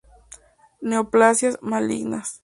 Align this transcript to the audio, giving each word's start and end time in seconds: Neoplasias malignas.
Neoplasias 0.81 1.59
malignas. 1.61 2.39